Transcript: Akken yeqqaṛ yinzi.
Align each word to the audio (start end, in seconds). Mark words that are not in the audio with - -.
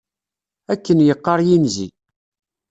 Akken 0.73 0.99
yeqqaṛ 1.07 1.39
yinzi. 1.47 1.87